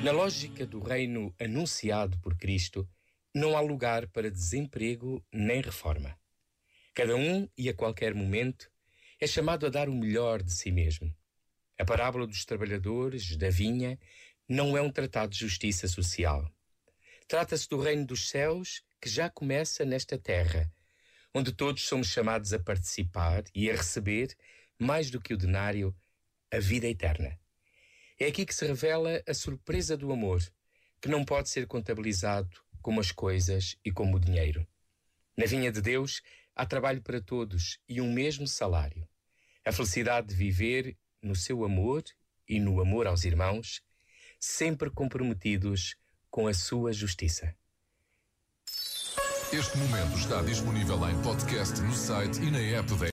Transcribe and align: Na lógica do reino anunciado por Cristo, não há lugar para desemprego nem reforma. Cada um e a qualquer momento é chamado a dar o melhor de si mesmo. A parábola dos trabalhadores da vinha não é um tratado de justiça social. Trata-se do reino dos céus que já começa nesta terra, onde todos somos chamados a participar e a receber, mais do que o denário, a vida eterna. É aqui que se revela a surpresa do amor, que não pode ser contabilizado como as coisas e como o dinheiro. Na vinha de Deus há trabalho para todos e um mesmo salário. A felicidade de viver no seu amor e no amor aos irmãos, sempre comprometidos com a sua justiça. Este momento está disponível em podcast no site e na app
Na 0.00 0.12
lógica 0.12 0.64
do 0.64 0.78
reino 0.78 1.34
anunciado 1.40 2.16
por 2.20 2.36
Cristo, 2.36 2.88
não 3.34 3.56
há 3.56 3.60
lugar 3.60 4.06
para 4.06 4.30
desemprego 4.30 5.24
nem 5.32 5.60
reforma. 5.60 6.16
Cada 6.94 7.16
um 7.16 7.48
e 7.58 7.68
a 7.68 7.74
qualquer 7.74 8.14
momento 8.14 8.70
é 9.20 9.26
chamado 9.26 9.66
a 9.66 9.68
dar 9.68 9.88
o 9.88 9.94
melhor 9.94 10.40
de 10.40 10.52
si 10.52 10.70
mesmo. 10.70 11.12
A 11.76 11.84
parábola 11.84 12.28
dos 12.28 12.44
trabalhadores 12.44 13.36
da 13.36 13.50
vinha 13.50 13.98
não 14.48 14.76
é 14.76 14.80
um 14.80 14.90
tratado 14.90 15.32
de 15.32 15.40
justiça 15.40 15.88
social. 15.88 16.48
Trata-se 17.26 17.68
do 17.68 17.80
reino 17.80 18.06
dos 18.06 18.28
céus 18.28 18.82
que 19.00 19.08
já 19.08 19.28
começa 19.28 19.84
nesta 19.84 20.16
terra, 20.16 20.72
onde 21.34 21.52
todos 21.52 21.86
somos 21.88 22.06
chamados 22.06 22.52
a 22.52 22.58
participar 22.60 23.42
e 23.52 23.68
a 23.68 23.74
receber, 23.74 24.34
mais 24.78 25.10
do 25.10 25.20
que 25.20 25.34
o 25.34 25.36
denário, 25.36 25.94
a 26.52 26.60
vida 26.60 26.86
eterna. 26.86 27.36
É 28.20 28.26
aqui 28.26 28.44
que 28.44 28.54
se 28.54 28.66
revela 28.66 29.22
a 29.28 29.32
surpresa 29.32 29.96
do 29.96 30.10
amor, 30.10 30.42
que 31.00 31.08
não 31.08 31.24
pode 31.24 31.48
ser 31.48 31.68
contabilizado 31.68 32.50
como 32.82 33.00
as 33.00 33.12
coisas 33.12 33.76
e 33.84 33.92
como 33.92 34.16
o 34.16 34.20
dinheiro. 34.20 34.66
Na 35.36 35.46
vinha 35.46 35.70
de 35.70 35.80
Deus 35.80 36.20
há 36.56 36.66
trabalho 36.66 37.00
para 37.00 37.20
todos 37.20 37.78
e 37.88 38.00
um 38.00 38.12
mesmo 38.12 38.44
salário. 38.48 39.08
A 39.64 39.70
felicidade 39.70 40.28
de 40.28 40.34
viver 40.34 40.96
no 41.22 41.36
seu 41.36 41.64
amor 41.64 42.02
e 42.48 42.58
no 42.58 42.80
amor 42.80 43.06
aos 43.06 43.24
irmãos, 43.24 43.82
sempre 44.40 44.90
comprometidos 44.90 45.94
com 46.28 46.48
a 46.48 46.54
sua 46.54 46.92
justiça. 46.92 47.54
Este 49.52 49.78
momento 49.78 50.18
está 50.18 50.42
disponível 50.42 51.08
em 51.08 51.22
podcast 51.22 51.80
no 51.80 51.94
site 51.94 52.38
e 52.40 52.50
na 52.50 52.58
app 52.58 52.92